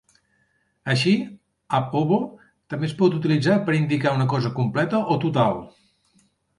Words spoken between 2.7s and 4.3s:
també es pot utilitzar per indicar